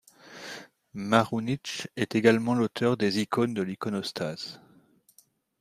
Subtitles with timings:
[0.95, 4.59] Marunić est également l'auteur des icônes de l'iconostase.